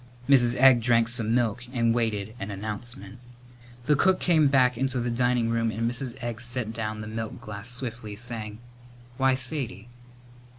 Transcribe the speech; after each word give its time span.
Mrs. 0.27 0.55
Egg 0.55 0.81
drank 0.81 1.07
some 1.09 1.35
milk 1.35 1.63
and 1.71 1.93
waited 1.93 2.33
an 2.39 2.49
announcement. 2.49 3.19
The 3.85 3.95
cook 3.95 4.19
came 4.19 4.47
back 4.47 4.75
into 4.75 4.99
the 4.99 5.11
dining 5.11 5.51
room 5.51 5.69
and 5.69 5.83
Mrs. 5.87 6.17
Egg 6.23 6.41
set 6.41 6.73
down 6.73 7.01
the 7.01 7.07
milk 7.07 7.39
glass 7.39 7.69
swiftly, 7.69 8.15
saying, 8.15 8.57
"Why, 9.17 9.35
Sadie!" 9.35 9.89